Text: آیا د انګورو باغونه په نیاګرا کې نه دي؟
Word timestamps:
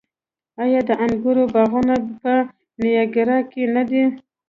آیا 0.63 0.81
د 0.89 0.91
انګورو 1.05 1.43
باغونه 1.53 1.95
په 2.21 2.33
نیاګرا 2.81 3.39
کې 3.51 3.63
نه 3.75 3.83
دي؟ 3.89 4.03